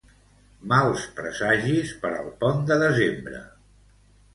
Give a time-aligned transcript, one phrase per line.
[0.71, 3.49] Mals presagis per al pont de desembre.